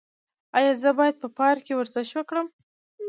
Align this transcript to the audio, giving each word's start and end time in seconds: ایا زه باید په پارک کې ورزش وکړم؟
ایا 0.57 0.73
زه 0.81 0.89
باید 0.99 1.15
په 1.21 1.27
پارک 1.37 1.61
کې 1.65 1.73
ورزش 1.75 2.09
وکړم؟ 2.13 2.47